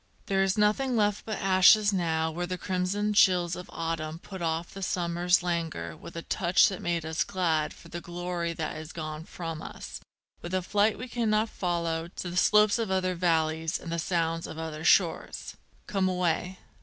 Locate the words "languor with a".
5.43-6.23